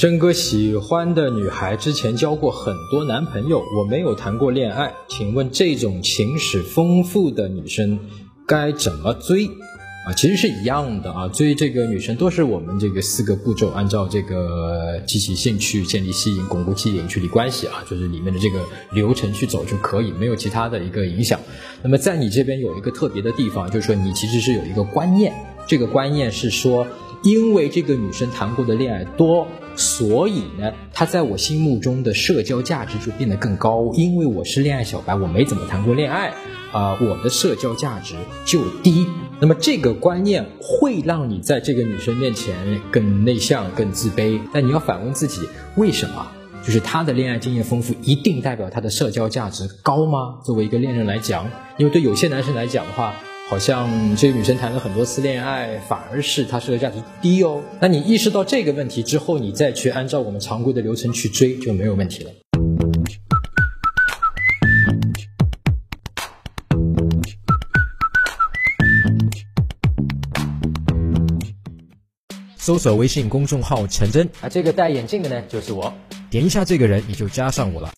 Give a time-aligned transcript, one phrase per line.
[0.00, 7.98] 真哥喜欢的女孩之前交过很多男朋友，我没有谈过恋爱，请问这种情史丰富的女生
[8.46, 9.44] 该怎么追？
[10.06, 21.38] 啊，其实是一样的啊，追这个女生都是我们这个四个步骤，按照这个激起兴趣、建立吸引、巩固吸引、确立关系啊，就是里面的这个流程去走就可以，没有其他的一个影响。
[21.82, 25.34] 那么在你这边有一个特别的地方，就是说你其实是有一个观念，
[25.66, 26.86] 这个观念是说，
[27.22, 29.46] 因为这个女生谈过的恋爱多。
[29.76, 36.34] 所以呢，她在我心目中的社交价值就变得更高，因为我是恋爱小白，我没怎么谈过恋爱，
[36.72, 39.06] 啊，我的社交价值就低。
[39.38, 42.54] 那么这个观念会让你在这个女生面前
[42.90, 44.38] 更内向、更自卑。
[44.52, 46.26] 但你要反问自己，为什么？
[46.62, 50.40] 就是他的恋爱经验丰富，一定代表他的社交价值高吗？
[50.44, 51.48] 作为一个恋人来讲，
[51.78, 53.14] 因为对有些男生来讲的话。
[53.50, 57.60] 好像这个女生谈了很多次恋爱，反而是她社会价值低哦。
[57.80, 62.30] 那你意识到这个问题之后，你再去按照我们常规的流程去追就没有问题了。
[72.56, 75.92] 搜索微信公众号“陈真”，啊，这个戴眼镜的呢就是我，
[76.30, 77.88] 点一下这个人你就加上我了。